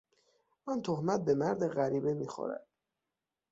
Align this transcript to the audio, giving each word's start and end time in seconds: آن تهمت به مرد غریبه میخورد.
آن 0.65 0.81
تهمت 0.81 1.19
به 1.25 1.35
مرد 1.35 1.67
غریبه 1.67 2.13
میخورد. 2.13 2.67